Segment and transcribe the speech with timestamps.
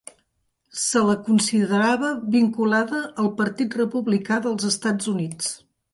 [0.83, 5.55] Se la considerava vinculada al Partit Republicà dels Estats Units.